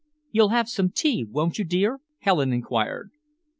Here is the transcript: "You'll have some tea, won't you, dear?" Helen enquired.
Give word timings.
"You'll 0.31 0.49
have 0.49 0.67
some 0.67 0.89
tea, 0.89 1.23
won't 1.23 1.59
you, 1.59 1.63
dear?" 1.63 1.99
Helen 2.21 2.51
enquired. 2.51 3.11